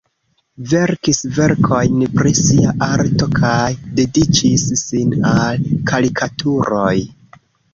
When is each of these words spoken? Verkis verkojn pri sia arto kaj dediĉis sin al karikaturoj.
Verkis 0.69 1.19
verkojn 1.35 1.99
pri 2.15 2.31
sia 2.39 2.73
arto 2.87 3.27
kaj 3.41 3.67
dediĉis 4.01 4.67
sin 4.83 5.15
al 5.37 5.71
karikaturoj. 5.93 6.97